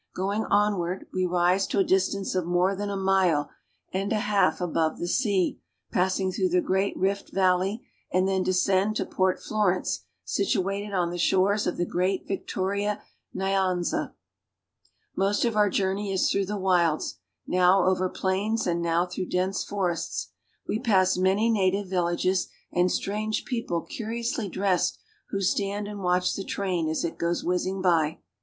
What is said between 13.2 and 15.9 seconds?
Nyaiiza (Nyan'za). Most of our